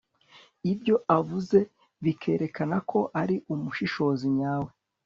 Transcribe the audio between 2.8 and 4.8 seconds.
ko ari umushishozi nyawe